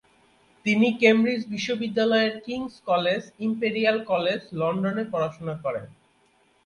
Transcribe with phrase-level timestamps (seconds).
[0.65, 5.85] তিনি কেমব্রিজ বিশ্ববিদ্যালয়ের King's College, Imperial College লন্ডনে পড়াশোনা করেন।